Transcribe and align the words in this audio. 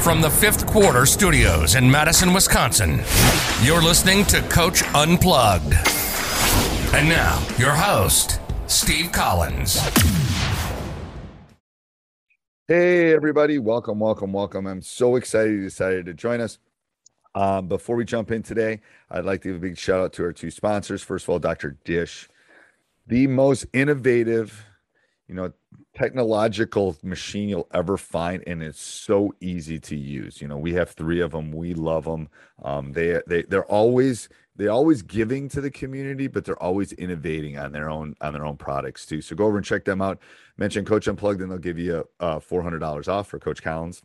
From 0.00 0.20
the 0.20 0.30
fifth 0.30 0.66
quarter 0.66 1.06
studios 1.06 1.76
in 1.76 1.90
Madison, 1.90 2.34
Wisconsin, 2.34 3.00
you're 3.62 3.82
listening 3.82 4.24
to 4.26 4.42
Coach 4.42 4.82
Unplugged. 4.94 5.74
And 6.94 7.08
now, 7.08 7.42
your 7.58 7.72
host, 7.72 8.38
Steve 8.66 9.12
Collins. 9.12 9.80
Hey, 12.68 13.14
everybody. 13.14 13.58
Welcome, 13.58 13.98
welcome, 13.98 14.32
welcome. 14.32 14.66
I'm 14.66 14.82
so 14.82 15.16
excited 15.16 15.52
you 15.52 15.62
decided 15.62 16.06
to 16.06 16.14
join 16.14 16.40
us. 16.40 16.58
Um, 17.34 17.66
before 17.68 17.96
we 17.96 18.04
jump 18.04 18.30
in 18.30 18.42
today, 18.42 18.80
I'd 19.10 19.24
like 19.24 19.42
to 19.42 19.48
give 19.48 19.56
a 19.56 19.60
big 19.60 19.76
shout 19.76 20.00
out 20.00 20.12
to 20.14 20.24
our 20.24 20.32
two 20.32 20.50
sponsors. 20.50 21.02
First 21.02 21.24
of 21.24 21.30
all, 21.30 21.38
Dr. 21.38 21.78
Dish, 21.84 22.28
the 23.06 23.26
most 23.26 23.66
innovative, 23.72 24.64
you 25.28 25.34
know, 25.34 25.52
technological 25.94 26.96
machine 27.02 27.48
you'll 27.48 27.68
ever 27.72 27.96
find 27.96 28.42
and 28.46 28.62
it's 28.62 28.80
so 28.80 29.34
easy 29.40 29.78
to 29.78 29.96
use. 29.96 30.40
You 30.40 30.48
know 30.48 30.58
we 30.58 30.74
have 30.74 30.90
three 30.90 31.20
of 31.20 31.32
them 31.32 31.52
we 31.52 31.74
love 31.74 32.04
them 32.04 32.28
um, 32.62 32.92
they 32.92 33.20
they 33.26 33.42
they're 33.42 33.64
always 33.66 34.28
they're 34.56 34.70
always 34.70 35.02
giving 35.02 35.48
to 35.48 35.60
the 35.60 35.70
community 35.70 36.26
but 36.26 36.44
they're 36.44 36.62
always 36.62 36.92
innovating 36.92 37.58
on 37.58 37.72
their 37.72 37.88
own 37.88 38.14
on 38.20 38.32
their 38.32 38.44
own 38.44 38.56
products 38.56 39.06
too. 39.06 39.20
So 39.20 39.34
go 39.36 39.46
over 39.46 39.56
and 39.56 39.66
check 39.66 39.84
them 39.84 40.02
out. 40.02 40.18
Mention 40.56 40.84
coach 40.84 41.06
unplugged 41.06 41.40
and 41.40 41.50
they'll 41.50 41.58
give 41.58 41.78
you 41.78 42.06
a 42.20 42.40
$400 42.40 43.08
off 43.08 43.28
for 43.28 43.38
coach 43.38 43.62
collins. 43.62 44.02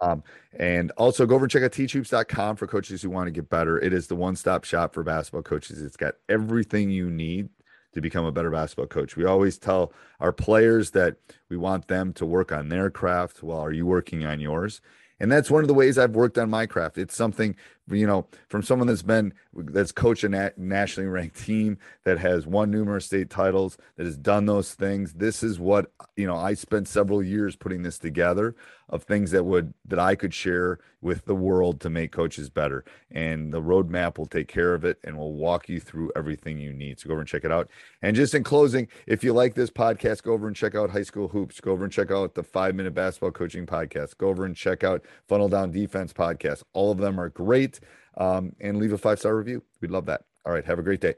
Um, 0.00 0.22
and 0.58 0.92
also 0.92 1.26
go 1.26 1.34
over 1.34 1.44
and 1.44 1.50
check 1.50 1.62
out 1.62 1.72
teachhoops.com 1.72 2.56
for 2.56 2.66
coaches 2.66 3.02
who 3.02 3.10
want 3.10 3.26
to 3.26 3.32
get 3.32 3.50
better. 3.50 3.78
It 3.78 3.92
is 3.92 4.06
the 4.06 4.16
one-stop 4.16 4.64
shop 4.64 4.94
for 4.94 5.02
basketball 5.02 5.42
coaches. 5.42 5.82
It's 5.82 5.96
got 5.96 6.14
everything 6.28 6.90
you 6.90 7.10
need 7.10 7.50
to 7.92 8.00
become 8.00 8.24
a 8.24 8.32
better 8.32 8.50
basketball 8.50 8.86
coach. 8.86 9.16
We 9.16 9.24
always 9.24 9.58
tell 9.58 9.92
our 10.20 10.32
players 10.32 10.90
that 10.92 11.16
we 11.48 11.56
want 11.56 11.88
them 11.88 12.12
to 12.14 12.26
work 12.26 12.52
on 12.52 12.68
their 12.68 12.90
craft 12.90 13.42
Well, 13.42 13.58
are 13.58 13.72
you 13.72 13.86
working 13.86 14.24
on 14.24 14.40
yours? 14.40 14.80
And 15.18 15.30
that's 15.30 15.50
one 15.50 15.62
of 15.62 15.68
the 15.68 15.74
ways 15.74 15.98
I've 15.98 16.14
worked 16.14 16.38
on 16.38 16.48
my 16.48 16.64
craft. 16.66 16.96
It's 16.96 17.14
something, 17.14 17.54
you 17.90 18.06
know, 18.06 18.26
from 18.48 18.62
someone 18.62 18.88
that's 18.88 19.02
been, 19.02 19.32
that's 19.54 19.92
coached 19.92 20.24
a 20.24 20.28
nat- 20.28 20.58
nationally 20.58 21.08
ranked 21.08 21.40
team 21.44 21.78
that 22.04 22.18
has 22.18 22.46
won 22.46 22.70
numerous 22.70 23.06
state 23.06 23.30
titles, 23.30 23.76
that 23.96 24.06
has 24.06 24.16
done 24.16 24.46
those 24.46 24.74
things. 24.74 25.14
This 25.14 25.42
is 25.42 25.58
what, 25.58 25.90
you 26.16 26.26
know, 26.26 26.36
I 26.36 26.54
spent 26.54 26.88
several 26.88 27.22
years 27.22 27.56
putting 27.56 27.82
this 27.82 27.98
together 27.98 28.54
of 28.88 29.04
things 29.04 29.30
that 29.30 29.44
would, 29.44 29.72
that 29.86 29.98
I 29.98 30.14
could 30.14 30.34
share 30.34 30.80
with 31.00 31.24
the 31.24 31.34
world 31.34 31.80
to 31.80 31.90
make 31.90 32.12
coaches 32.12 32.50
better. 32.50 32.84
And 33.10 33.52
the 33.52 33.62
roadmap 33.62 34.18
will 34.18 34.26
take 34.26 34.48
care 34.48 34.74
of 34.74 34.84
it 34.84 34.98
and 35.04 35.16
we'll 35.16 35.32
walk 35.32 35.68
you 35.68 35.80
through 35.80 36.12
everything 36.16 36.58
you 36.58 36.72
need. 36.72 36.98
So 36.98 37.06
go 37.06 37.14
over 37.14 37.20
and 37.20 37.28
check 37.28 37.44
it 37.44 37.52
out. 37.52 37.70
And 38.02 38.14
just 38.14 38.34
in 38.34 38.44
closing, 38.44 38.88
if 39.06 39.24
you 39.24 39.32
like 39.32 39.54
this 39.54 39.70
podcast, 39.70 40.22
go 40.22 40.32
over 40.32 40.46
and 40.46 40.56
check 40.56 40.74
out 40.74 40.90
High 40.90 41.02
School 41.04 41.28
Hoops. 41.28 41.60
Go 41.60 41.72
over 41.72 41.84
and 41.84 41.92
check 41.92 42.10
out 42.10 42.34
the 42.34 42.42
five 42.42 42.74
minute 42.74 42.94
basketball 42.94 43.30
coaching 43.30 43.66
podcast. 43.66 44.16
Go 44.18 44.28
over 44.28 44.44
and 44.44 44.56
check 44.56 44.84
out 44.84 45.04
Funnel 45.28 45.48
Down 45.48 45.70
Defense 45.70 46.12
podcast. 46.12 46.62
All 46.72 46.90
of 46.90 46.98
them 46.98 47.18
are 47.18 47.28
great. 47.28 47.79
Um, 48.16 48.52
and 48.60 48.78
leave 48.78 48.92
a 48.92 48.98
five 48.98 49.18
star 49.18 49.36
review. 49.36 49.62
We'd 49.80 49.90
love 49.90 50.06
that. 50.06 50.22
All 50.44 50.52
right. 50.52 50.64
Have 50.64 50.78
a 50.78 50.82
great 50.82 51.00
day. 51.00 51.14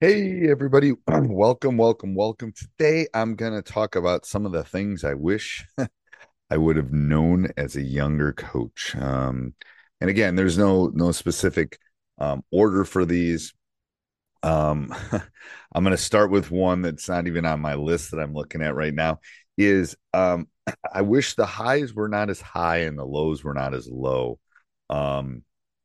Hey, 0.00 0.50
everybody. 0.50 0.94
Welcome, 1.08 1.76
welcome, 1.76 2.16
welcome. 2.16 2.52
Today, 2.52 3.06
I'm 3.14 3.36
going 3.36 3.52
to 3.52 3.62
talk 3.62 3.94
about 3.94 4.26
some 4.26 4.44
of 4.44 4.50
the 4.50 4.64
things 4.64 5.04
I 5.04 5.14
wish 5.14 5.64
I 6.50 6.56
would 6.56 6.74
have 6.74 6.92
known 6.92 7.50
as 7.56 7.76
a 7.76 7.82
younger 7.82 8.32
coach. 8.32 8.96
Um, 8.96 9.54
and 10.00 10.10
again, 10.10 10.34
there's 10.34 10.58
no 10.58 10.88
no 10.88 11.12
specific 11.12 11.78
um, 12.18 12.42
order 12.50 12.84
for 12.84 13.04
these. 13.04 13.54
Um, 14.42 14.92
I'm 15.72 15.84
going 15.84 15.96
to 15.96 16.02
start 16.02 16.30
with 16.30 16.50
one 16.50 16.82
that's 16.82 17.08
not 17.08 17.26
even 17.26 17.46
on 17.46 17.60
my 17.60 17.76
list 17.76 18.10
that 18.10 18.18
I'm 18.18 18.34
looking 18.34 18.60
at 18.60 18.74
right 18.74 18.92
now. 18.92 19.20
Is 19.56 19.96
um, 20.12 20.48
I 20.92 21.02
wish 21.02 21.36
the 21.36 21.46
highs 21.46 21.94
were 21.94 22.08
not 22.08 22.28
as 22.28 22.40
high 22.40 22.78
and 22.78 22.98
the 22.98 23.06
lows 23.06 23.44
were 23.44 23.54
not 23.54 23.72
as 23.72 23.88
low. 23.88 24.40
Um, 24.92 25.42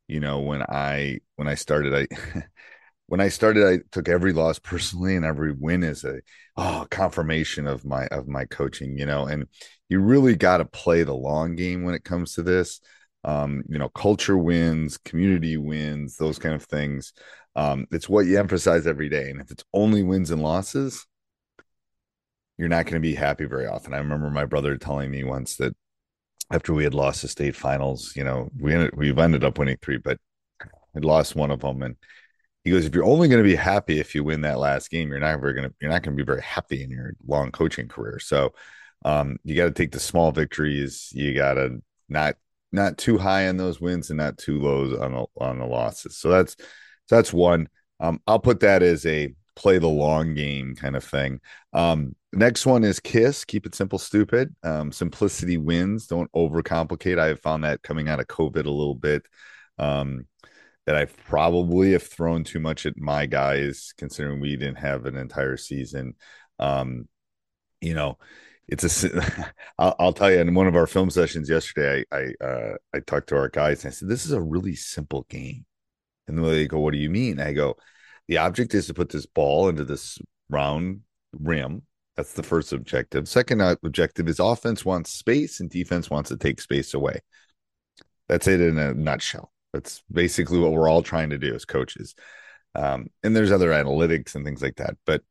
you 0.08 0.20
know, 0.20 0.40
when 0.40 0.62
I 0.62 1.20
when 1.36 1.48
I 1.48 1.54
started, 1.54 2.08
I 2.12 2.42
when 3.06 3.20
I 3.20 3.28
started, 3.30 3.66
I 3.66 3.78
took 3.92 4.08
every 4.08 4.32
loss 4.32 4.58
personally, 4.62 5.16
and 5.16 5.24
every 5.24 5.52
win 5.52 5.82
is 5.82 6.04
a 6.04 6.20
oh 6.56 6.86
confirmation 6.90 7.66
of 7.66 7.84
my 7.84 8.06
of 8.08 8.28
my 8.28 8.44
coaching. 8.46 8.98
You 8.98 9.06
know, 9.06 9.26
and 9.26 9.46
you 9.88 10.00
really 10.00 10.36
got 10.36 10.58
to 10.58 10.64
play 10.66 11.02
the 11.02 11.14
long 11.14 11.56
game 11.56 11.84
when 11.84 11.94
it 11.94 12.04
comes 12.04 12.34
to 12.34 12.42
this. 12.42 12.80
Um, 13.24 13.64
you 13.68 13.78
know, 13.78 13.88
culture 13.88 14.38
wins, 14.38 14.98
community 14.98 15.56
wins, 15.56 16.16
those 16.16 16.38
kind 16.38 16.54
of 16.54 16.64
things. 16.64 17.12
Um, 17.56 17.86
it's 17.90 18.08
what 18.08 18.26
you 18.26 18.38
emphasize 18.38 18.86
every 18.86 19.08
day, 19.08 19.30
and 19.30 19.40
if 19.40 19.50
it's 19.50 19.64
only 19.74 20.02
wins 20.02 20.30
and 20.30 20.42
losses, 20.42 21.06
you're 22.58 22.68
not 22.68 22.84
going 22.84 22.94
to 22.94 23.00
be 23.00 23.14
happy 23.14 23.44
very 23.46 23.66
often. 23.66 23.94
I 23.94 23.98
remember 23.98 24.30
my 24.30 24.44
brother 24.44 24.76
telling 24.76 25.10
me 25.10 25.24
once 25.24 25.56
that 25.56 25.74
after 26.50 26.72
we 26.72 26.84
had 26.84 26.94
lost 26.94 27.22
the 27.22 27.28
state 27.28 27.56
finals, 27.56 28.14
you 28.16 28.24
know, 28.24 28.48
we 28.58 28.74
ended, 28.74 28.96
we've 28.96 29.18
ended 29.18 29.44
up 29.44 29.58
winning 29.58 29.76
three, 29.82 29.98
but 29.98 30.18
had 30.94 31.04
lost 31.04 31.36
one 31.36 31.50
of 31.50 31.60
them, 31.60 31.82
and 31.82 31.96
he 32.64 32.70
goes, 32.70 32.84
if 32.84 32.94
you're 32.94 33.04
only 33.04 33.28
going 33.28 33.42
to 33.42 33.48
be 33.48 33.54
happy 33.54 33.98
if 33.98 34.14
you 34.14 34.24
win 34.24 34.42
that 34.42 34.58
last 34.58 34.90
game, 34.90 35.08
you're 35.10 35.20
not 35.20 35.40
very 35.40 35.54
going 35.54 35.68
to 35.68 35.74
you're 35.80 35.90
not 35.90 36.02
going 36.02 36.16
to 36.16 36.22
be 36.22 36.26
very 36.26 36.42
happy 36.42 36.82
in 36.82 36.90
your 36.90 37.14
long 37.26 37.50
coaching 37.50 37.88
career. 37.88 38.18
So 38.18 38.52
um, 39.04 39.38
you 39.44 39.54
got 39.54 39.66
to 39.66 39.70
take 39.70 39.92
the 39.92 40.00
small 40.00 40.32
victories. 40.32 41.10
You 41.12 41.34
got 41.34 41.54
to 41.54 41.82
not 42.08 42.36
not 42.72 42.98
too 42.98 43.16
high 43.16 43.48
on 43.48 43.56
those 43.56 43.80
wins 43.80 44.10
and 44.10 44.18
not 44.18 44.38
too 44.38 44.60
low 44.60 45.02
on 45.02 45.12
the, 45.12 45.26
on 45.40 45.58
the 45.58 45.66
losses. 45.66 46.18
So 46.18 46.28
that's 46.28 46.56
that's 47.08 47.32
one. 47.32 47.68
Um, 48.00 48.20
I'll 48.26 48.38
put 48.38 48.60
that 48.60 48.82
as 48.82 49.06
a 49.06 49.34
play 49.56 49.78
the 49.78 49.88
long 49.88 50.34
game 50.34 50.74
kind 50.76 50.94
of 50.96 51.04
thing. 51.04 51.40
Um, 51.72 52.14
next 52.32 52.66
one 52.66 52.84
is 52.84 53.00
Kiss. 53.00 53.44
Keep 53.44 53.66
it 53.66 53.74
simple, 53.74 53.98
stupid. 53.98 54.54
Um, 54.62 54.92
simplicity 54.92 55.56
wins. 55.56 56.06
Don't 56.06 56.30
overcomplicate. 56.32 57.18
I 57.18 57.28
have 57.28 57.40
found 57.40 57.64
that 57.64 57.82
coming 57.82 58.08
out 58.08 58.20
of 58.20 58.26
COVID 58.26 58.66
a 58.66 58.70
little 58.70 58.94
bit. 58.94 59.26
Um, 59.78 60.26
that 60.86 60.96
I 60.96 61.04
probably 61.04 61.92
have 61.92 62.02
thrown 62.02 62.44
too 62.44 62.60
much 62.60 62.86
at 62.86 62.96
my 62.96 63.26
guys, 63.26 63.92
considering 63.98 64.40
we 64.40 64.56
didn't 64.56 64.78
have 64.78 65.04
an 65.04 65.16
entire 65.16 65.58
season. 65.58 66.14
Um, 66.58 67.06
you 67.82 67.92
know, 67.92 68.16
it's 68.68 69.04
a. 69.04 69.52
I'll, 69.78 69.94
I'll 69.98 70.12
tell 70.12 70.30
you. 70.30 70.38
In 70.38 70.54
one 70.54 70.66
of 70.66 70.76
our 70.76 70.86
film 70.86 71.10
sessions 71.10 71.50
yesterday, 71.50 72.04
I 72.10 72.16
I 72.16 72.44
uh, 72.44 72.76
I 72.94 73.00
talked 73.00 73.28
to 73.28 73.36
our 73.36 73.48
guys 73.48 73.84
and 73.84 73.92
I 73.92 73.94
said, 73.94 74.08
"This 74.08 74.24
is 74.24 74.32
a 74.32 74.40
really 74.40 74.74
simple 74.74 75.26
game." 75.28 75.64
And 76.26 76.42
they 76.44 76.66
go, 76.66 76.78
"What 76.78 76.92
do 76.92 76.98
you 76.98 77.10
mean?" 77.10 77.40
I 77.40 77.52
go, 77.52 77.76
"The 78.28 78.38
object 78.38 78.74
is 78.74 78.86
to 78.86 78.94
put 78.94 79.10
this 79.10 79.26
ball 79.26 79.68
into 79.68 79.84
this 79.84 80.18
round 80.48 81.00
rim." 81.32 81.82
That's 82.18 82.32
the 82.32 82.42
first 82.42 82.72
objective. 82.72 83.28
Second 83.28 83.60
objective 83.60 84.26
is 84.26 84.40
offense 84.40 84.84
wants 84.84 85.12
space 85.12 85.60
and 85.60 85.70
defense 85.70 86.10
wants 86.10 86.30
to 86.30 86.36
take 86.36 86.60
space 86.60 86.92
away. 86.92 87.20
That's 88.28 88.48
it 88.48 88.60
in 88.60 88.76
a 88.76 88.92
nutshell. 88.92 89.52
That's 89.72 90.02
basically 90.10 90.58
what 90.58 90.72
we're 90.72 90.88
all 90.88 91.04
trying 91.04 91.30
to 91.30 91.38
do 91.38 91.54
as 91.54 91.64
coaches. 91.64 92.16
Um, 92.74 93.06
and 93.22 93.36
there's 93.36 93.52
other 93.52 93.70
analytics 93.70 94.34
and 94.34 94.44
things 94.44 94.60
like 94.60 94.74
that, 94.78 94.96
but 95.06 95.22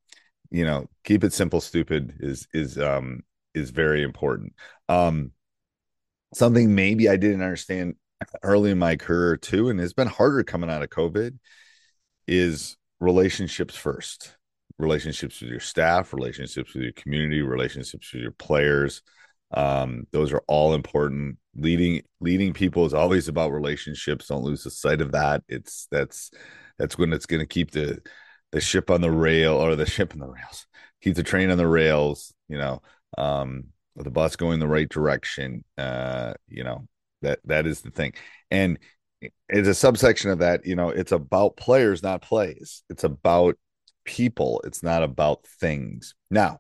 you 0.49 0.65
know, 0.65 0.87
keep 1.03 1.25
it 1.25 1.33
simple, 1.33 1.59
stupid 1.59 2.19
is 2.21 2.47
is 2.53 2.77
um 2.77 3.23
is 3.53 3.71
very 3.71 4.01
important. 4.01 4.53
Um, 4.87 5.33
something 6.33 6.73
maybe 6.73 7.09
I 7.09 7.17
didn't 7.17 7.41
understand 7.41 7.95
early 8.43 8.71
in 8.71 8.79
my 8.79 8.95
career 8.95 9.35
too, 9.35 9.67
and 9.67 9.81
it's 9.81 9.91
been 9.91 10.07
harder 10.07 10.41
coming 10.45 10.69
out 10.69 10.83
of 10.83 10.89
COVID, 10.89 11.37
is 12.29 12.77
relationships 13.01 13.75
first. 13.75 14.36
Relationships 14.79 15.41
with 15.41 15.49
your 15.49 15.59
staff, 15.59 16.13
relationships 16.13 16.73
with 16.73 16.83
your 16.83 16.93
community, 16.93 17.41
relationships 17.41 18.13
with 18.13 18.21
your 18.21 18.31
players. 18.31 19.01
Um, 19.51 20.05
those 20.11 20.31
are 20.31 20.43
all 20.47 20.73
important. 20.73 21.37
Leading 21.55 22.03
leading 22.19 22.53
people 22.53 22.85
is 22.85 22.93
always 22.93 23.27
about 23.27 23.51
relationships. 23.51 24.27
Don't 24.27 24.43
lose 24.43 24.63
the 24.63 24.71
sight 24.71 25.01
of 25.01 25.13
that. 25.13 25.43
It's 25.47 25.87
that's 25.89 26.31
that's 26.77 26.97
when 26.97 27.13
it's 27.13 27.25
going 27.25 27.39
to 27.39 27.47
keep 27.47 27.71
the 27.71 27.99
the 28.51 28.61
ship 28.61 28.91
on 28.91 29.01
the 29.01 29.11
rail 29.11 29.53
or 29.53 29.75
the 29.75 29.85
ship 29.87 30.13
on 30.13 30.19
the 30.19 30.27
rails 30.27 30.67
keep 31.01 31.15
the 31.15 31.23
train 31.23 31.49
on 31.49 31.57
the 31.57 31.67
rails 31.67 32.33
you 32.49 32.57
know 32.57 32.81
um 33.17 33.65
the 33.95 34.11
bus 34.11 34.35
going 34.35 34.59
the 34.59 34.67
right 34.67 34.89
direction. 34.89 35.63
Uh 35.75 36.33
you 36.47 36.63
know 36.63 36.87
that 37.23 37.39
that 37.45 37.65
is 37.65 37.81
the 37.81 37.89
thing. 37.89 38.13
And 38.51 38.77
it's 39.49 39.67
a 39.67 39.73
subsection 39.73 40.29
of 40.29 40.37
that 40.39 40.67
you 40.67 40.75
know 40.75 40.89
it's 40.89 41.11
about 41.11 41.57
players 41.57 42.03
not 42.03 42.21
plays. 42.21 42.83
It's 42.91 43.03
about 43.03 43.57
people 44.07 44.61
it's 44.65 44.81
not 44.81 45.03
about 45.03 45.45
things 45.45 46.15
now 46.31 46.59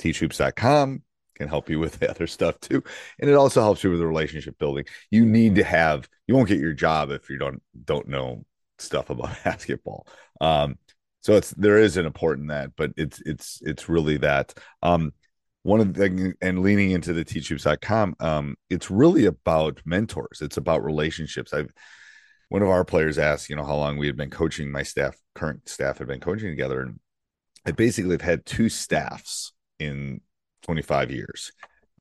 teachhoops.com 0.00 1.02
can 1.40 1.48
help 1.48 1.68
you 1.68 1.80
with 1.80 1.94
the 1.98 2.10
other 2.10 2.26
stuff 2.26 2.60
too. 2.60 2.82
And 3.18 3.28
it 3.28 3.34
also 3.34 3.60
helps 3.60 3.82
you 3.82 3.90
with 3.90 3.98
the 3.98 4.06
relationship 4.06 4.58
building. 4.58 4.84
You 5.10 5.26
need 5.26 5.56
to 5.56 5.64
have 5.64 6.08
you 6.26 6.34
won't 6.34 6.48
get 6.48 6.60
your 6.60 6.74
job 6.74 7.10
if 7.10 7.28
you 7.28 7.38
don't 7.38 7.62
don't 7.84 8.08
know 8.08 8.44
stuff 8.78 9.10
about 9.10 9.36
basketball. 9.44 10.06
Um, 10.40 10.78
so 11.22 11.34
it's 11.36 11.50
there 11.50 11.78
is 11.78 11.96
an 11.96 12.06
important 12.06 12.48
that, 12.48 12.70
but 12.76 12.92
it's 12.96 13.20
it's 13.26 13.60
it's 13.64 13.88
really 13.88 14.18
that. 14.18 14.54
Um, 14.82 15.12
one 15.62 15.80
of 15.80 15.92
the 15.92 16.34
and 16.40 16.62
leaning 16.62 16.92
into 16.92 17.12
the 17.12 17.24
teachhoops.com, 17.24 18.16
um, 18.20 18.56
it's 18.70 18.90
really 18.90 19.26
about 19.26 19.82
mentors. 19.84 20.40
It's 20.40 20.56
about 20.56 20.82
relationships. 20.82 21.52
I've 21.52 21.70
one 22.50 22.62
of 22.62 22.68
our 22.68 22.84
players 22.84 23.16
asked, 23.16 23.48
you 23.48 23.54
know, 23.54 23.64
how 23.64 23.76
long 23.76 23.96
we 23.96 24.06
had 24.06 24.16
been 24.16 24.28
coaching. 24.28 24.70
My 24.70 24.82
staff, 24.82 25.16
current 25.36 25.68
staff, 25.68 25.98
had 25.98 26.08
been 26.08 26.20
coaching 26.20 26.50
together, 26.50 26.82
and 26.82 26.98
I 27.64 27.70
basically 27.70 28.10
have 28.10 28.20
had 28.20 28.44
two 28.44 28.68
staffs 28.68 29.52
in 29.78 30.20
25 30.62 31.12
years. 31.12 31.52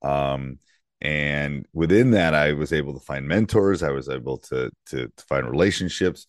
Um, 0.01 0.57
and 1.01 1.67
within 1.71 2.11
that, 2.11 2.33
I 2.33 2.53
was 2.53 2.73
able 2.73 2.93
to 2.95 3.05
find 3.05 3.27
mentors. 3.27 3.83
I 3.83 3.91
was 3.91 4.09
able 4.09 4.39
to 4.49 4.71
to, 4.87 5.07
to 5.07 5.23
find 5.25 5.47
relationships. 5.49 6.25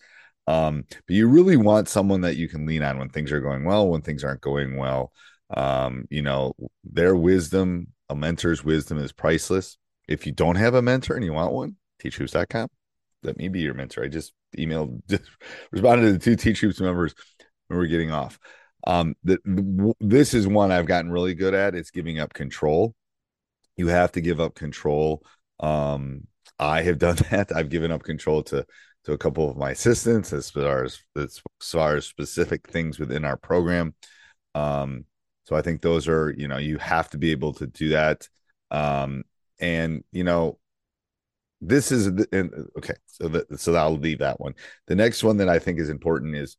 Um, 0.47 0.85
but 0.89 1.17
you 1.17 1.27
really 1.27 1.57
want 1.57 1.89
someone 1.89 2.21
that 2.21 2.37
you 2.37 2.47
can 2.47 2.67
lean 2.67 2.83
on 2.83 2.99
when 2.99 3.09
things 3.09 3.33
are 3.33 3.41
going 3.41 3.65
well, 3.65 3.89
when 3.89 4.03
things 4.03 4.23
aren't 4.23 4.43
going 4.43 4.77
well. 4.77 5.13
Um, 5.57 6.07
you 6.11 6.21
know, 6.21 6.53
their 6.85 7.17
wisdom, 7.17 7.89
a 8.11 8.15
mentor's 8.15 8.63
wisdom 8.63 8.99
is 8.99 9.13
priceless. 9.13 9.79
If 10.09 10.27
you 10.27 10.33
don't 10.33 10.57
have 10.57 10.75
a 10.75 10.83
mentor 10.83 11.15
and 11.15 11.25
you 11.25 11.33
want 11.33 11.53
one, 11.53 11.77
teachhoops.com. 12.03 12.69
Let 13.23 13.37
me 13.37 13.49
be 13.49 13.61
your 13.61 13.75
mentor. 13.75 14.05
I 14.05 14.09
just 14.09 14.33
emailed, 14.57 15.01
just 15.09 15.25
responded 15.73 16.07
to 16.07 16.13
the 16.13 16.19
two 16.19 16.37
Teach 16.37 16.61
Hoops 16.61 16.81
members 16.81 17.15
when 17.69 17.79
we 17.79 17.85
are 17.85 17.89
getting 17.89 18.11
off. 18.11 18.39
Um, 18.87 19.15
this 20.01 20.33
is 20.33 20.47
one 20.47 20.73
I've 20.73 20.87
gotten 20.87 21.11
really 21.11 21.35
good 21.35 21.55
at. 21.55 21.75
It's 21.75 21.91
giving 21.91 22.19
up 22.19 22.33
control. 22.33 22.95
You 23.77 23.89
have 23.89 24.13
to 24.13 24.21
give 24.21 24.41
up 24.41 24.55
control. 24.55 25.23
Um, 25.61 26.27
I 26.59 26.83
have 26.83 26.99
done 26.99 27.17
that. 27.31 27.55
I've 27.55 27.69
given 27.71 27.91
up 27.91 28.03
control 28.03 28.43
to 28.45 28.67
to 29.05 29.13
a 29.13 29.19
couple 29.19 29.49
of 29.49 29.57
my 29.57 29.71
assistants 29.71 30.33
as 30.33 30.51
far 30.51 30.85
as 30.85 31.01
as 31.17 31.41
far 31.63 31.97
as 31.97 32.07
specific 32.07 32.69
things 32.69 32.99
within 32.99 33.25
our 33.25 33.37
program. 33.37 33.95
Um, 34.55 35.05
so 35.45 35.57
I 35.57 35.63
think 35.63 35.81
those 35.81 36.07
are 36.09 36.35
you 36.37 36.49
know 36.49 36.59
you 36.59 36.79
have 36.79 37.09
to 37.11 37.19
be 37.19 37.33
able 37.33 37.55
to 37.55 37.67
do 37.67 37.91
that. 37.91 38.29
Um, 38.71 39.25
and 39.59 40.05
you 40.13 40.25
know 40.25 40.60
this 41.61 41.93
is 41.93 42.09
okay. 42.79 42.95
So 43.07 43.29
that 43.29 43.61
so 43.61 43.75
I'll 43.75 43.97
leave 43.97 44.21
that 44.21 44.41
one. 44.41 44.55
The 44.87 44.95
next 44.95 45.23
one 45.23 45.37
that 45.39 45.49
I 45.49 45.59
think 45.59 45.79
is 45.79 45.91
important 45.91 46.37
is 46.37 46.57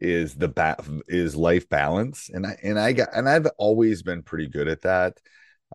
is 0.00 0.34
the 0.34 0.48
bat 0.48 0.80
is 1.08 1.36
life 1.36 1.68
balance 1.68 2.28
and 2.32 2.46
i 2.46 2.56
and 2.62 2.78
i 2.78 2.92
got 2.92 3.08
and 3.14 3.28
i've 3.28 3.46
always 3.58 4.02
been 4.02 4.22
pretty 4.22 4.48
good 4.48 4.68
at 4.68 4.82
that 4.82 5.16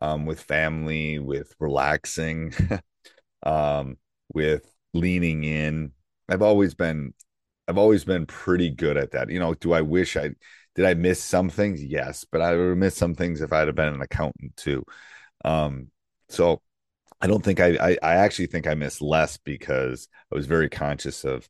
um 0.01 0.25
with 0.25 0.41
family 0.41 1.19
with 1.19 1.53
relaxing 1.59 2.53
um 3.43 3.97
with 4.33 4.71
leaning 4.93 5.43
in 5.43 5.91
i've 6.29 6.41
always 6.41 6.73
been 6.75 7.13
i've 7.67 7.77
always 7.77 8.03
been 8.03 8.25
pretty 8.25 8.69
good 8.69 8.97
at 8.97 9.11
that 9.11 9.29
you 9.29 9.39
know 9.39 9.53
do 9.55 9.73
i 9.73 9.81
wish 9.81 10.17
i 10.17 10.29
did 10.75 10.85
i 10.85 10.93
miss 10.93 11.23
some 11.23 11.49
things 11.49 11.83
yes 11.83 12.25
but 12.31 12.41
i 12.41 12.55
would 12.55 12.77
miss 12.77 12.95
some 12.95 13.15
things 13.15 13.41
if 13.41 13.53
i'd 13.53 13.67
have 13.67 13.75
been 13.75 13.93
an 13.93 14.01
accountant 14.01 14.55
too 14.57 14.83
um 15.45 15.87
so 16.27 16.61
i 17.21 17.27
don't 17.27 17.43
think 17.43 17.59
I, 17.59 17.75
I 17.75 17.97
i 18.03 18.15
actually 18.15 18.47
think 18.47 18.67
i 18.67 18.73
missed 18.73 19.01
less 19.01 19.37
because 19.37 20.07
i 20.31 20.35
was 20.35 20.45
very 20.45 20.69
conscious 20.69 21.23
of 21.23 21.47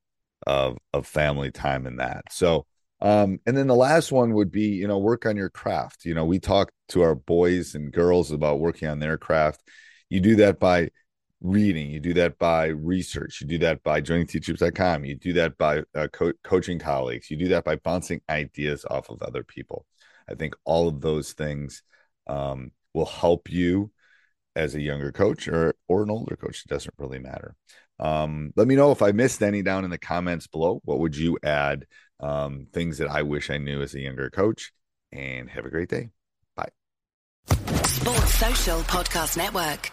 of 0.48 0.78
of 0.94 1.06
family 1.06 1.52
time 1.52 1.86
in 1.86 1.98
that 1.98 2.32
so 2.32 2.66
um, 3.02 3.40
and 3.46 3.56
then 3.56 3.68
the 3.68 3.76
last 3.76 4.12
one 4.12 4.34
would 4.34 4.52
be, 4.52 4.68
you 4.68 4.88
know, 4.88 4.98
work 4.98 5.26
on 5.26 5.38
your 5.38 5.50
craft. 5.50 6.04
You 6.04 6.14
know, 6.14 6.26
we 6.26 6.40
talk 6.40 6.72
to 6.90 7.02
our 7.02 7.16
boys 7.16 7.76
and 7.76 7.94
girls 7.94 8.32
about 8.32 8.60
working 8.60 8.90
on 8.90 9.00
their 9.00 9.18
craft. 9.18 9.62
You 10.10 10.20
do 10.20 10.36
that 10.38 10.60
by 10.60 10.90
reading, 11.42 11.90
you 11.90 12.00
do 12.02 12.14
that 12.16 12.38
by 12.38 12.68
research, 12.68 13.40
you 13.40 13.48
do 13.48 13.58
that 13.60 13.82
by 13.84 14.02
joining 14.02 14.28
teachhoops.com, 14.28 15.06
you 15.06 15.16
do 15.16 15.32
that 15.34 15.58
by 15.58 15.84
uh, 15.96 16.08
co- 16.12 16.34
coaching 16.44 16.80
colleagues, 16.80 17.32
you 17.32 17.38
do 17.38 17.48
that 17.50 17.64
by 17.64 17.78
bouncing 17.78 18.20
ideas 18.30 18.84
off 18.90 19.10
of 19.10 19.22
other 19.22 19.44
people. 19.44 19.86
I 20.30 20.36
think 20.36 20.56
all 20.66 20.90
of 20.90 21.00
those 21.00 21.32
things 21.32 21.82
um, 22.28 22.72
will 22.94 23.06
help 23.06 23.50
you 23.50 23.92
as 24.56 24.76
a 24.76 24.82
younger 24.82 25.12
coach 25.12 25.48
or 25.48 25.76
or 25.88 26.04
an 26.04 26.10
older 26.10 26.36
coach. 26.36 26.64
It 26.66 26.70
doesn't 26.70 26.94
really 26.98 27.20
matter. 27.20 27.56
Um, 28.00 28.54
let 28.56 28.68
me 28.68 28.76
know 28.76 28.92
if 28.92 29.02
I 29.02 29.12
missed 29.12 29.42
any 29.42 29.62
down 29.62 29.84
in 29.84 29.90
the 29.90 29.98
comments 29.98 30.48
below. 30.48 30.82
What 30.86 31.00
would 31.00 31.18
you 31.18 31.38
add? 31.44 31.86
Um, 32.20 32.68
things 32.74 32.98
that 32.98 33.10
I 33.10 33.22
wish 33.24 33.50
I 33.50 33.58
knew 33.58 33.82
as 33.82 33.94
a 33.94 34.00
younger 34.00 34.30
coach. 34.30 34.72
And 35.12 35.50
have 35.50 35.66
a 35.66 35.70
great 35.70 35.90
day. 35.90 36.10
Bye. 36.56 36.70
Sports 37.48 38.36
Social 38.36 38.80
Podcast 38.82 39.38
Network. 39.38 39.92